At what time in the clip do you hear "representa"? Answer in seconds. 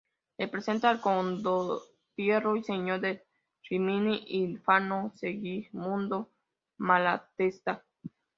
0.39-0.89